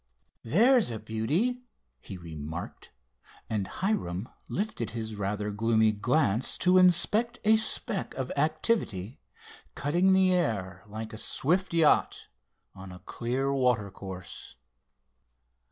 "There's 0.41 0.89
a 0.89 0.97
beauty," 0.97 1.61
he 1.99 2.17
remarked 2.17 2.89
and 3.51 3.67
Hiram 3.67 4.29
lifted 4.47 4.89
his 4.97 5.13
rather 5.13 5.51
gloomy 5.51 5.91
glance 5.91 6.57
to 6.57 6.79
inspect 6.79 7.37
a 7.43 7.55
speck 7.55 8.15
of 8.15 8.31
activity 8.35 9.19
cutting 9.75 10.13
the 10.13 10.33
air 10.33 10.83
like 10.87 11.13
a 11.13 11.19
swift 11.19 11.71
yacht 11.71 12.29
on 12.73 12.91
a 12.91 12.97
clear 12.97 13.53
water 13.53 13.91
course. 13.91 14.55